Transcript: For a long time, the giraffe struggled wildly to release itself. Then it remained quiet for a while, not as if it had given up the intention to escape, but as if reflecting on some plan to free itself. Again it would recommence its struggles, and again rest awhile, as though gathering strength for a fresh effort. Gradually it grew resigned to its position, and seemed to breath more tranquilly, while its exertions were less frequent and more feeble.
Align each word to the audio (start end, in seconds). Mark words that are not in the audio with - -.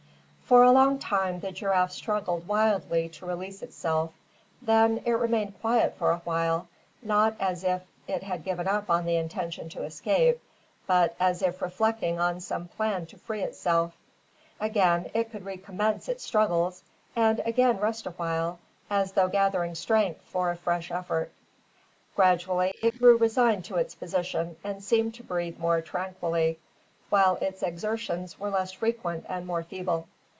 For 0.51 0.63
a 0.63 0.71
long 0.73 0.99
time, 0.99 1.39
the 1.39 1.53
giraffe 1.53 1.93
struggled 1.93 2.45
wildly 2.45 3.07
to 3.07 3.25
release 3.25 3.61
itself. 3.61 4.11
Then 4.61 5.01
it 5.05 5.13
remained 5.13 5.57
quiet 5.61 5.95
for 5.95 6.11
a 6.11 6.17
while, 6.25 6.67
not 7.01 7.37
as 7.39 7.63
if 7.63 7.83
it 8.05 8.21
had 8.23 8.43
given 8.43 8.67
up 8.67 8.87
the 8.87 9.15
intention 9.15 9.69
to 9.69 9.83
escape, 9.83 10.41
but 10.85 11.15
as 11.21 11.41
if 11.41 11.61
reflecting 11.61 12.19
on 12.19 12.41
some 12.41 12.67
plan 12.67 13.05
to 13.05 13.17
free 13.17 13.43
itself. 13.43 13.95
Again 14.59 15.09
it 15.13 15.31
would 15.33 15.45
recommence 15.45 16.09
its 16.09 16.25
struggles, 16.25 16.83
and 17.15 17.39
again 17.45 17.77
rest 17.77 18.05
awhile, 18.05 18.59
as 18.89 19.13
though 19.13 19.29
gathering 19.29 19.73
strength 19.73 20.19
for 20.21 20.51
a 20.51 20.57
fresh 20.57 20.91
effort. 20.91 21.31
Gradually 22.17 22.73
it 22.83 22.99
grew 22.99 23.15
resigned 23.15 23.63
to 23.65 23.77
its 23.77 23.95
position, 23.95 24.57
and 24.65 24.83
seemed 24.83 25.13
to 25.13 25.23
breath 25.23 25.57
more 25.57 25.79
tranquilly, 25.79 26.59
while 27.09 27.35
its 27.39 27.63
exertions 27.63 28.37
were 28.37 28.49
less 28.49 28.73
frequent 28.73 29.25
and 29.29 29.47
more 29.47 29.63
feeble. 29.63 30.09